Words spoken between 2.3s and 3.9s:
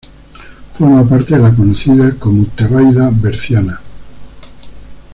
Tebaida berciana.